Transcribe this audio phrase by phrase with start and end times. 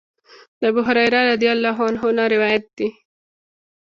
[0.59, 2.87] د ابوهريره رضی الله عنه نه روايت دی: